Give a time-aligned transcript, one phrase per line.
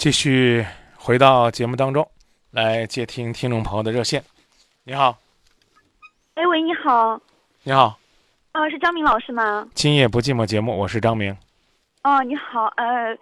[0.00, 0.64] 继续
[0.96, 2.10] 回到节目当中
[2.52, 4.24] 来接听听众朋友的热线。
[4.82, 5.18] 你好，
[6.36, 7.20] 哎喂，你好，
[7.64, 7.98] 你好，
[8.52, 9.68] 啊，是张明老师吗？
[9.74, 11.36] 今夜不寂寞节目，我是张明。
[12.02, 13.14] 哦，你好，呃，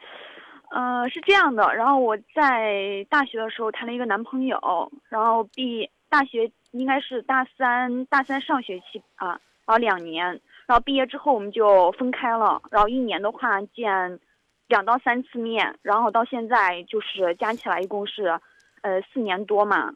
[0.70, 9.30] 呃，是这样的，然后我在大学的时候谈了一个男朋友，然后毕大学应该是大三，大三上学期啊，
[9.66, 10.24] 然后两年，
[10.64, 14.20] 然后毕业之后我们就分开了，然后一年的话见
[14.68, 18.40] 两到三次面，然后到现在就是加起来一共是
[18.82, 19.92] 呃四年多嘛，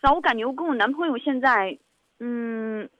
[0.00, 1.78] 然后我感觉我跟我男朋友现在，
[2.18, 2.90] 嗯，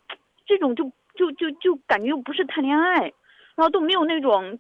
[0.47, 3.01] 这种就就就就感觉又不是谈恋爱，
[3.57, 4.59] 然后都没有那种。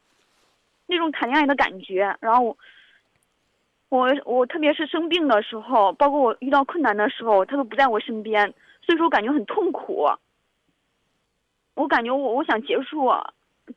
[0.87, 2.59] 那种谈恋爱的感觉，然后
[3.89, 10.07] 我我特别是生病的时候，包括我遇到困难的时候，他都不在我身边，所以说我感觉很痛苦。
[11.73, 13.11] 我感觉我我想结束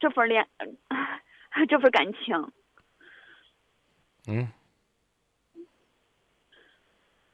[0.02, 0.46] 这份恋，
[1.70, 2.52] 这份感情。
[4.27, 4.48] 嗯。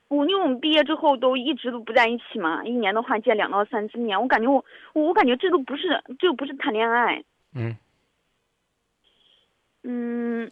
[0.07, 7.23] 我因为我们毕业之后都一直都不在一起嘛，一年的话见两到三次面，我感觉我我感觉这都不是这不是谈恋爱。
[7.55, 7.76] 嗯。
[9.81, 10.51] 嗯，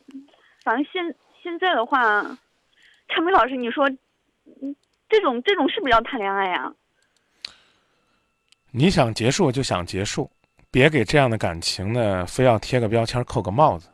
[0.64, 2.24] 反正现现在的话，
[3.08, 3.88] 陈梅老师，你说，
[4.62, 4.76] 嗯，
[5.08, 6.74] 这种这种是不是要谈恋爱呀？
[8.72, 10.32] 你想结束就想结束，
[10.72, 13.91] 别给这样的感情呢，非要贴个标签、扣个帽子。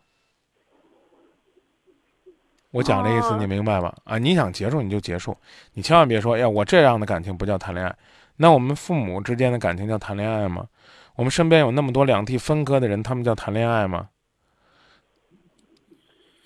[2.71, 3.93] 我讲这意思你明白吗？
[4.03, 5.35] 啊，你想结束你就结束，
[5.73, 7.95] 你千万别说，哎呀，我这样的感情不叫谈恋爱。
[8.35, 10.67] 那我们父母之间的感情叫谈恋爱吗？
[11.15, 14.09] 我们身边有那么多两地分割的人，他们叫谈恋爱吗？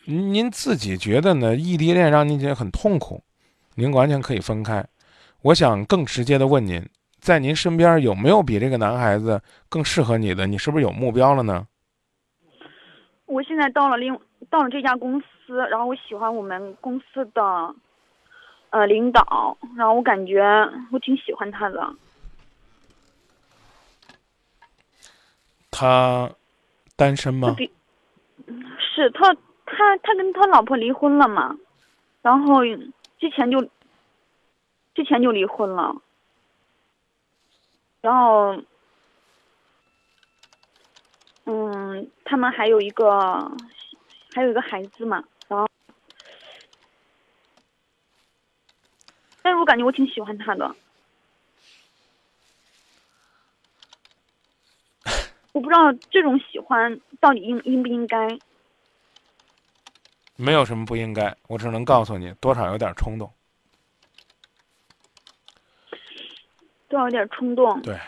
[0.05, 1.55] 您自己觉得呢？
[1.55, 3.23] 异地恋让您觉得很痛苦，
[3.75, 4.85] 您完全可以分开。
[5.41, 6.87] 我想更直接的问您，
[7.19, 10.47] 在您身边有没有比这个男孩子更适合你的？
[10.47, 11.67] 你是不是有目标了呢？
[13.25, 14.17] 我现在到了另
[14.49, 17.75] 到了这家公司，然后我喜欢我们公司的
[18.71, 20.41] 呃领导，然后我感觉
[20.91, 21.93] 我挺喜欢他的。
[25.69, 26.29] 他
[26.95, 27.55] 单身吗？
[28.79, 29.35] 是他。
[29.73, 31.55] 他他跟他老婆离婚了嘛，
[32.21, 32.65] 然后
[33.17, 33.61] 之前就
[34.93, 35.95] 之前就离婚了，
[38.01, 38.61] 然后
[41.45, 43.49] 嗯，他们还有一个
[44.33, 45.67] 还有一个孩子嘛，然后，
[49.41, 50.75] 但是我感觉我挺喜欢他的，
[55.51, 58.39] 我不知道这种喜欢到底应应不应该。
[60.37, 63.31] 没有什么不应该，我只能告诉你，多少有点冲动，
[66.87, 67.79] 多少有点冲动。
[67.81, 67.99] 对，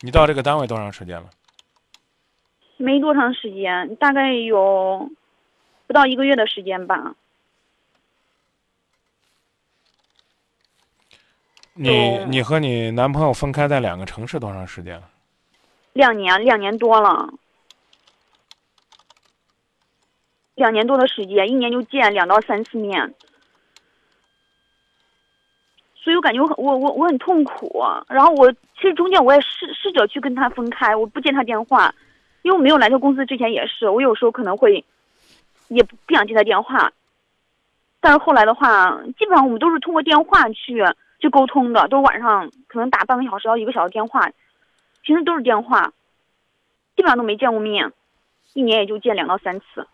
[0.00, 1.30] 你到这个单位多长时间了？
[2.76, 5.10] 没多长时间，大概有
[5.86, 7.14] 不到一个月的时间吧。
[11.72, 15.10] 你你和你男朋友分开在两个城市多长时间了？
[15.94, 17.32] 两年，两年多了，
[20.54, 23.14] 两年多的时间，一年就见两到三次面，
[26.06, 27.82] 所以我感觉我我我我很痛苦。
[28.06, 31.92] 然后我其实中间我也试试着去跟他分开，我不接他电话，
[32.42, 34.84] 因为我没有来这公司之前也是，我有时候可能会
[35.66, 36.92] 也不想接他电话，
[38.00, 40.84] 但是后来的话，基本上我们都是通过电话去
[41.18, 44.30] 去沟通的，都晚上可能打半个小时到一个小时电话。
[45.02, 45.92] 平时都是电话，
[46.94, 47.92] 基本上都没见过面，
[48.54, 49.88] 一年也就见两到三次。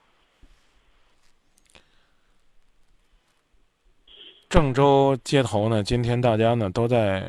[4.53, 7.27] 郑州街头呢，今天大家呢都在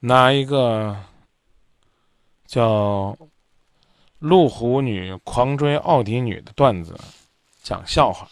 [0.00, 0.96] 拿一个
[2.48, 3.16] 叫
[4.18, 6.98] “路虎女狂追奥迪女”的段子
[7.62, 8.28] 讲笑话，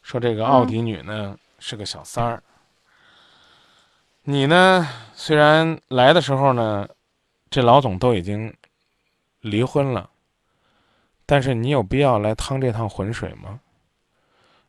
[0.00, 2.42] 说这个奥迪女呢是个小三儿。
[4.22, 6.88] 你呢，虽然来的时候呢。
[7.50, 8.52] 这老总都已经
[9.38, 10.10] 离婚了，
[11.24, 13.60] 但是你有必要来趟这趟浑水吗？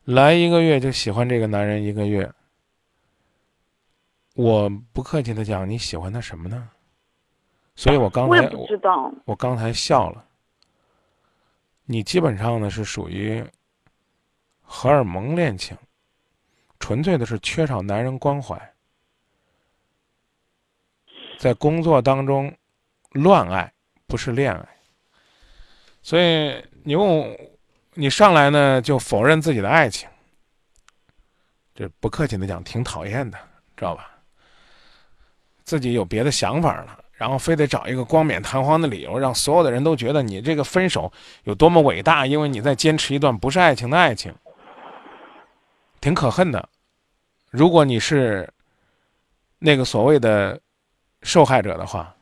[0.06, 2.32] 来一个月就喜欢这个男人一个月，
[4.34, 6.70] 我不客气的讲，你喜欢他什么呢？
[7.74, 10.24] 所以我刚才我知道，我刚才笑了。
[11.84, 13.44] 你基本上呢是属于
[14.62, 15.76] 荷尔蒙恋情，
[16.80, 18.74] 纯粹的是缺少男人关怀，
[21.38, 22.56] 在工作当中。
[23.12, 23.72] 乱爱
[24.06, 24.68] 不是恋爱，
[26.02, 27.36] 所以你问我，
[27.98, 30.06] 你上来呢就否认自己的爱情，
[31.74, 33.38] 这不客气的讲，挺讨厌的，
[33.74, 34.10] 知道吧？
[35.64, 41.10] 自己有别的想法了，然后非得找一个光冕堂皇的理由，让所有的人都觉得你这个分手
[41.44, 44.34] 有多么伟大，因为你在坚持一段不是爱情的爱情，
[46.00, 46.68] 挺可恨的。
[47.50, 48.46] 如果你是
[49.58, 50.60] 那个所谓的
[51.22, 52.14] 受害者的话，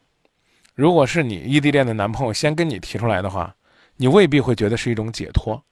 [0.77, 3.53] 如果是你异地恋的男朋友先跟你提出来的话，
[3.97, 5.63] 你未必会觉得是一种解脱。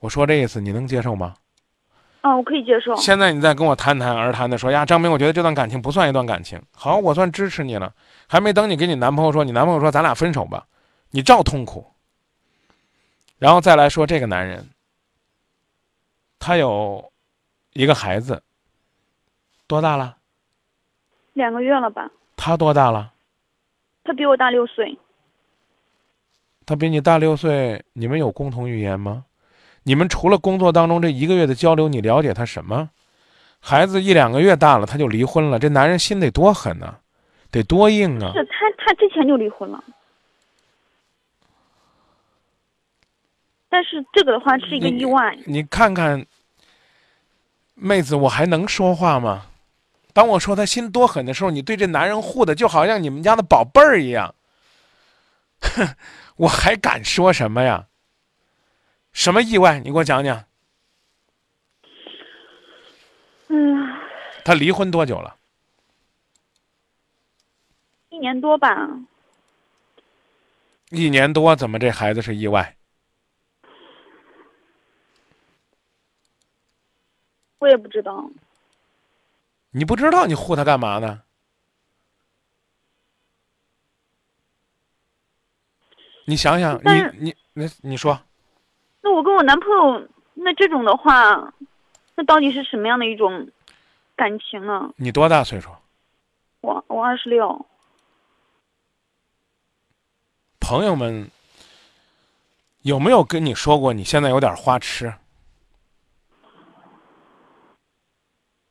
[0.00, 1.34] 我说这意思，你能接受吗？
[2.20, 2.96] 啊，我可以接受。
[2.96, 6.60] 现在你再跟我谈谈而谈的说呀，张明，我觉得这段感情不算一段感情。
[6.72, 7.92] 好，我算支持你了。
[8.26, 10.66] 还没等你跟你男朋友说，你男朋友说咱俩分手吧，
[11.10, 11.86] 你照痛苦。
[13.38, 14.70] 然后再来说这个男人，
[16.38, 17.12] 他有
[17.74, 18.42] 一个孩子，
[19.66, 20.16] 多大了？
[21.34, 22.10] 两个月了吧？
[22.36, 23.12] 他多大了？
[24.02, 24.98] 他比我大六岁。
[26.66, 29.24] 他比你大六岁，你们有共同语言吗？
[29.82, 32.90] 你们除了工作当中这一个月的交流，你了解他什么？
[33.60, 36.96] 孩子一两个月大了，他就离婚了，这男人心得多狠呢，
[37.50, 38.32] 得多硬啊！
[38.32, 39.82] 是他，他之前就离婚了。
[43.68, 45.36] 但是这个的话是一个意外。
[45.46, 46.24] 你看看，
[47.74, 49.46] 妹子，我还能说话吗？
[50.12, 54.34] 当我说他心多狠的时候，你对这男人护的就好像你们家的宝贝儿一样。
[55.60, 55.88] 哼，
[56.36, 57.88] 我还敢说什么呀？
[59.12, 59.78] 什么意外？
[59.78, 60.44] 你给我讲讲。
[63.48, 63.86] 嗯。
[64.44, 65.36] 他离婚多久了？
[68.08, 68.88] 一年多吧。
[70.90, 72.76] 一年多，怎么这孩子是意外？
[77.58, 78.28] 我也不知道。
[79.70, 81.22] 你不知道，你护他干嘛呢？
[86.26, 88.18] 你想想，你你那你说。
[89.02, 91.52] 那我跟我男朋友，那这种的话，
[92.14, 93.48] 那到底是什么样的一种
[94.16, 94.90] 感情呢？
[94.96, 95.68] 你多大岁数？
[96.62, 97.66] 我我二十六。
[100.58, 101.30] 朋友们
[102.80, 105.12] 有没有跟你说过你现在有点花痴？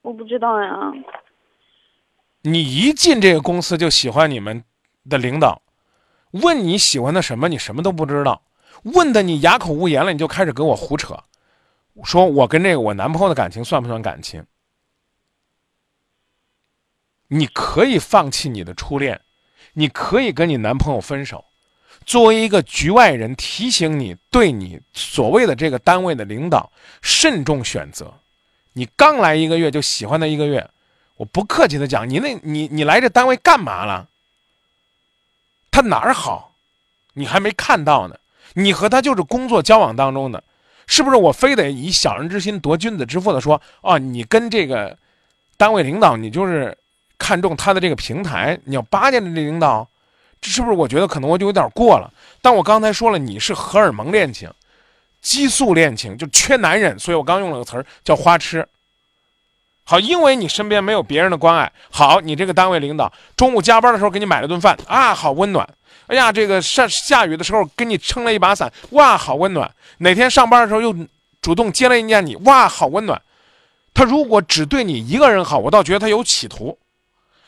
[0.02, 0.92] 我不知道呀。
[2.42, 4.64] 你一进这个公司就喜欢你们
[5.08, 5.62] 的领导，
[6.34, 8.44] 问你喜欢的什么，你什么都不知道。
[8.84, 11.18] 问的你哑口无言了，你就开始跟我胡扯，
[12.04, 14.46] 说我跟这个我男朋友的感情算不算感情？
[17.30, 19.22] 你可以放弃你的初恋，
[19.74, 21.46] 你可以跟你男朋友分手。
[22.06, 26.72] 作为一个局外人，提醒你，对你所谓的这个单位的领导
[27.02, 28.14] 慎重选择。
[28.74, 30.70] 你刚来一个月就喜欢他一个月，
[31.16, 34.10] 我不客气的讲，你那你你来这单位干嘛了？
[35.74, 36.54] 他哪儿好？
[37.16, 38.16] 你还没看到呢。
[38.54, 40.44] 你和他就是工作交往当中的，
[40.86, 41.16] 是不是？
[41.16, 44.96] 我非得以小人之心夺君子之腹的说，哦，你跟这个
[45.58, 46.78] 单位领导，你就是
[47.18, 49.88] 看中他的这个平台，你要巴结这领导，
[50.40, 50.78] 这是不是？
[50.78, 52.14] 我觉得可能我就有点过了。
[52.40, 54.52] 但我刚才说了，你是荷尔蒙恋情、
[55.20, 58.68] 激素恋情，就缺男人，所以我刚用了个词儿叫花痴。
[59.86, 65.68] 好，因为你身边没有别人的关爱，好，你这个单位领导中午加班的时候给你买了顿饭啊，好温暖。
[66.08, 69.70] 哎呀，这个下下雨的时候给你撑了一把伞，哇，好温暖。
[70.00, 70.96] 哪天上班的时候又
[71.42, 73.22] 主动接了一件你，哇，好温暖。
[73.94, 76.78] 他如果只对你一个人好，我倒觉得他有企图。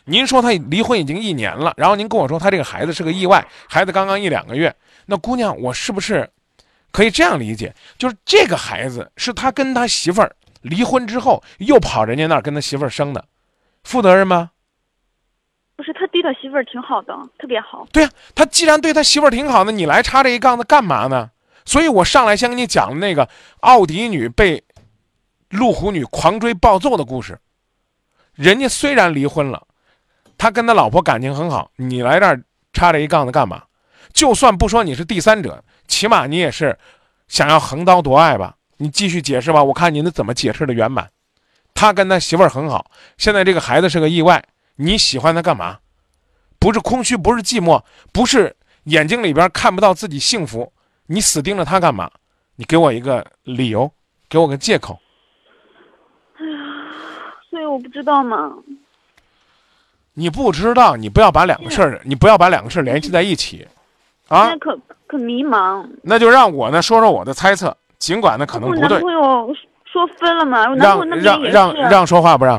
[0.05, 4.73] 您说他离婚已经一年了，然后您跟我说他这个孩子是个意外，孩子刚刚一两个月，
[5.07, 6.29] 那姑娘，我是不是
[6.91, 7.73] 可以这样理解？
[7.97, 10.35] 就是这个孩子是他跟他媳妇儿
[10.65, 13.25] 离婚之后又跑人家那儿跟他媳妇儿生的，
[13.83, 14.49] 负责任吗？
[15.75, 17.85] 不是他对他媳妇儿挺好的，特别好。
[17.91, 21.29] 对呀，他既然对他媳妇儿挺好的，你来插这一杠子干嘛呢？
[21.65, 23.29] 所以我上来先跟你讲那个
[23.59, 24.63] 奥迪女被
[25.49, 27.39] 路虎女狂追暴揍的故事。
[28.33, 29.67] 人家虽然离婚了，
[30.37, 32.41] 他跟他老婆感情很好，你来这儿
[32.73, 33.63] 插这一杠子干嘛？
[34.13, 36.77] 就算不说你是第三者，起码你也是
[37.27, 38.55] 想要横刀夺爱吧？
[38.77, 41.09] 你继续解释吧，我看你能怎么解释的圆满。
[41.73, 44.43] 他跟他媳妇儿很好，现在这个孩子是个意外。
[44.77, 45.79] 你喜欢他干嘛？
[46.59, 48.55] 不是空虚，不是寂寞，不是
[48.85, 50.71] 眼睛里边看不到自己幸福。
[51.07, 52.09] 你死盯着他干嘛？
[52.55, 53.91] 你给我一个理由，
[54.29, 54.99] 给我个借口。
[56.37, 56.57] 哎呀，
[57.49, 58.53] 所以我不知道嘛。
[60.13, 63.67] 你不知道，你不要把两个事儿，你不要把两个事儿联系在一起，
[64.29, 64.49] 啊？
[64.49, 65.85] 那可可迷茫。
[66.03, 67.75] 那就让我呢说说我的猜测，
[68.05, 68.87] 尽管呢可能不对。
[68.87, 69.49] 男朋友
[69.83, 70.63] 说分了嘛？
[70.75, 72.57] 让让让让说话不让？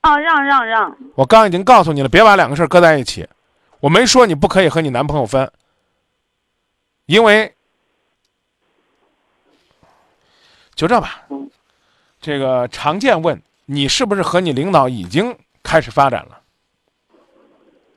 [0.00, 0.96] 啊，让让让！
[1.14, 3.28] 我刚已经告诉你了，别把两个事儿搁在一起。
[3.78, 5.48] 我没说你不可以和你男朋友分，
[7.06, 7.54] 因为
[10.74, 11.28] 就这吧。
[12.20, 16.40] 这个常见问你是不是和你领导已经开始发展了？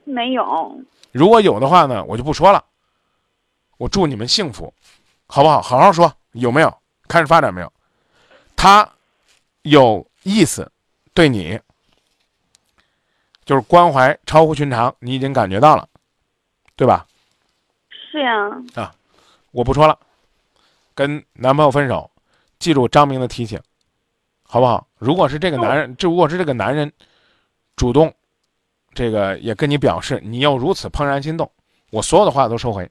[0.03, 0.79] 没有。
[1.11, 2.63] 如果有的话呢，我就不说了。
[3.77, 4.71] 我祝你们幸福，
[5.25, 5.59] 好不好？
[5.63, 6.77] 好好说，有没有
[7.07, 7.71] 开始发展没有？
[8.55, 8.89] 他
[9.63, 10.71] 有意思，
[11.13, 11.59] 对你
[13.43, 15.87] 就是关怀超乎寻常，你已经感觉到了，
[16.75, 17.05] 对吧？
[17.89, 18.49] 是呀。
[18.75, 18.93] 啊
[19.51, 19.97] 我不说了，
[20.93, 22.11] 跟男朋友分手，
[22.59, 23.61] 记住张明的提醒，
[24.43, 24.87] 好不好？
[24.97, 26.91] 如果是这个男人，这如果是这个男人
[27.75, 28.13] 主动，
[28.93, 31.49] 这个也跟你表示你又如此怦然心动，
[31.91, 32.89] 我所有的话都收回。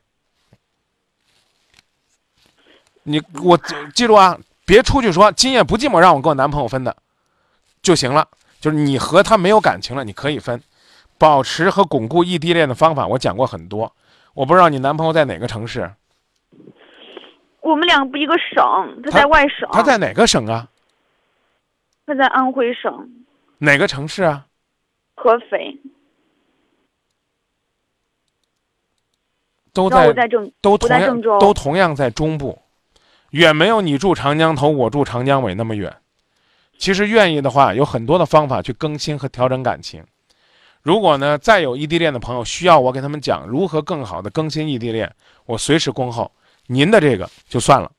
[3.04, 3.56] 你我
[3.94, 6.94] 记住啊，别出去说今夜不寂寞，让我跟我男朋友分的
[7.80, 8.28] 就行了。
[8.60, 10.62] 就是你和他没有感情了，你可以分。
[11.16, 13.94] 保持和巩固异地恋的方法，我讲过很多。
[14.32, 15.90] 我不知道你男朋友在哪个城市。
[17.60, 19.68] 我们两个不一个省，他在外省。
[19.70, 20.68] 他在哪个省啊？
[22.06, 23.08] 他在安徽省。
[23.58, 24.46] 哪个城市啊？
[25.14, 25.78] 合肥。
[29.72, 32.60] 都在郑，都同样都同样在中部，
[33.34, 35.92] 远没有你住长江头，我住长江尾那么远。
[36.78, 40.04] 其实愿意的话，有很多的方法去更新和调整感情。
[40.82, 45.12] 如果呢，再有异地恋的朋友需要我给他们讲如何更好的更新异地恋，
[45.46, 46.30] 我随时恭候。
[46.68, 47.90] 您的这个就算了，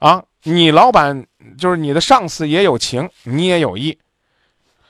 [0.00, 1.24] 啊，你老板
[1.56, 3.96] 就是你的上司也有情，你也有意，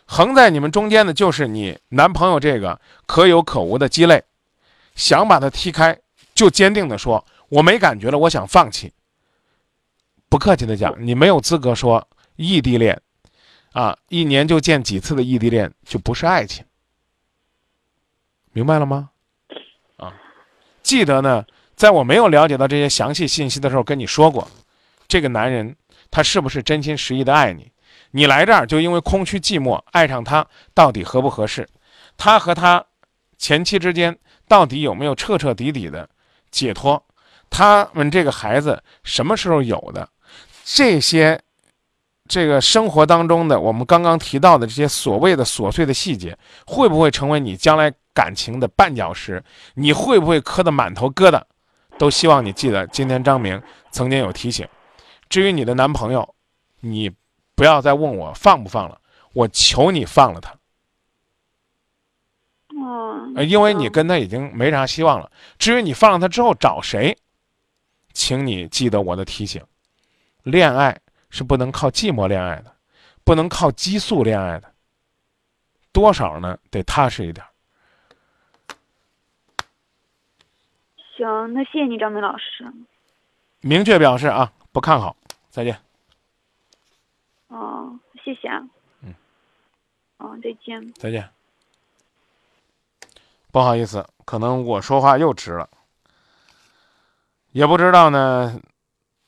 [0.06, 4.24] 横在你们中间的就是你男朋友这个可有可无的鸡肋，
[4.94, 5.96] 想把他踢开，
[6.34, 8.90] 就坚定的说我没感觉了，我想放弃。
[10.32, 12.98] 不客气的讲，你没有资格说异地恋，
[13.72, 16.64] 啊，一年就见几次的异地恋就不是爱情，
[18.52, 19.10] 明白了吗？
[19.98, 20.14] 啊，
[20.82, 21.44] 记得呢。
[21.76, 24.48] 在我没有了解到这些详细信息的时候，跟你说过，
[25.06, 25.76] 这个男人
[26.10, 27.70] 他是不是真心实意的爱你？
[28.12, 31.68] 你来这儿就因为空虚寂寞，爱上他到底合不合适？
[32.16, 32.82] 他和他
[33.36, 36.08] 前妻之间到底有没有彻彻底底的
[36.50, 37.04] 解脱？
[37.50, 40.08] 他们这个孩子什么时候有的？
[40.64, 41.40] 这些
[42.28, 49.42] 这个生活当中的我们刚刚提到的这些所谓的琐碎的细节，会不会成为你将来感情的绊脚石？
[49.74, 51.42] 你会不会磕得满头疙瘩？
[51.98, 54.66] 都希望你记得，今天张明曾经有提醒。
[55.28, 56.34] 至于你的男朋友，
[56.80, 57.10] 你
[57.54, 58.98] 不要再问我放不放了，
[59.34, 60.52] 我求你放了他。
[62.80, 63.42] 哦。
[63.46, 65.30] 因为你跟他已经没啥希望了。
[65.58, 67.16] 至于你放了他之后找谁，
[68.12, 69.62] 请你记得我的提醒：
[70.42, 72.74] 恋爱是不能靠寂寞恋爱的，
[73.24, 74.72] 不能靠激素恋爱的。
[75.92, 76.58] 多少呢？
[76.70, 77.46] 得踏实一点。
[81.16, 82.72] 行，那谢谢你，张明老师。
[83.60, 85.14] 明确表示啊，不看好，
[85.50, 85.78] 再见。
[87.48, 88.66] 哦，谢谢啊。
[89.02, 89.14] 嗯。
[90.16, 90.92] 哦，再见。
[90.94, 91.28] 再见。
[93.52, 95.68] 不好意思，可能我说话又直了，
[97.50, 98.58] 也不知道呢，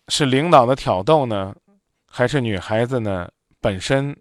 [0.08, 1.54] 是领导的挑逗呢，
[2.08, 3.28] 还是女孩子呢
[3.60, 4.16] 本身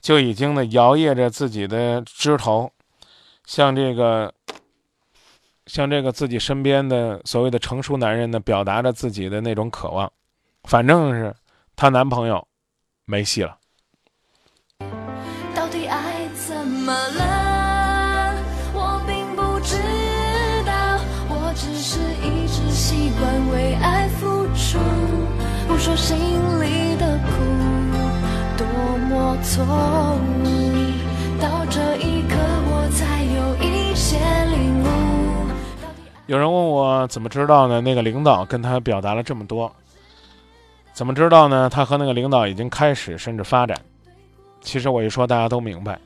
[0.00, 2.72] 就已经呢摇曳着自己的枝头，
[3.44, 4.32] 像这个。
[5.66, 10.10] 像这个自己身边的所谓的成熟男人呢，表达着自己的那种渴望，
[10.62, 11.36] 反正是
[11.76, 12.48] 她男朋友
[13.04, 13.58] 没戏了。
[29.64, 31.40] 么错误。
[31.40, 32.36] 到这一刻，
[32.70, 34.86] 我才有一些领悟。
[36.26, 37.80] 有人问我怎么知道呢？
[37.80, 39.70] 那个领导跟他表达了这么多，
[40.92, 41.68] 怎么知道呢？
[41.70, 43.76] 他和那个领导已经开始甚至发展。
[44.60, 45.98] 其实我一说大家都明白，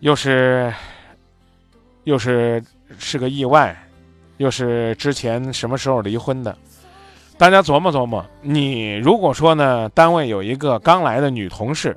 [0.00, 0.72] 又是
[2.02, 2.62] 又是
[2.98, 3.74] 是个意外，
[4.38, 6.56] 又是之前什么时候离婚的？
[7.38, 8.24] 大家琢磨琢磨。
[8.42, 11.96] 你如果说呢，单位有一个刚来的女同事，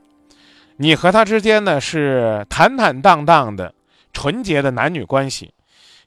[0.78, 3.74] 你和他之间呢是坦坦荡荡的、
[4.14, 5.54] 纯洁的男女关系。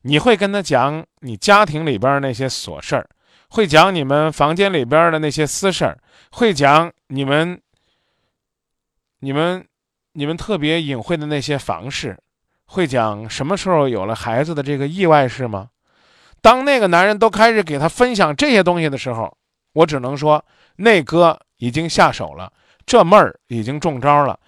[0.02, 3.06] 你会跟他讲你家庭里边那些琐事儿，
[3.50, 5.98] 会讲你们房间里边的那些私事儿，
[6.30, 7.60] 会讲你们、
[9.18, 9.66] 你们、
[10.12, 12.16] 你们特别隐晦的那些房事，
[12.64, 15.68] 会讲什么时候有了孩子的这个意外事吗？
[16.40, 19.36] 当那个男人都开始给他分享这些东西的时候，
[19.74, 20.42] 我只能说
[20.76, 22.50] 那哥已经下手了，
[22.86, 24.40] 这妹儿已经中招了，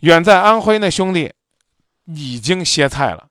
[0.00, 1.32] 远在安徽那兄弟
[2.04, 3.28] 已经歇菜了。